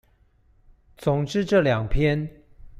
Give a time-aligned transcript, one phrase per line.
[0.97, 2.27] 總之這兩篇